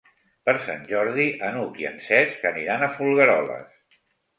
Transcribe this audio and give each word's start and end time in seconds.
Per 0.47 0.55
Sant 0.67 0.81
Jordi 0.93 1.27
n'Hug 1.43 1.79
i 1.85 1.89
en 1.93 2.03
Cesc 2.09 2.51
aniran 2.55 2.83
a 2.83 2.93
Folgueroles. 2.99 3.99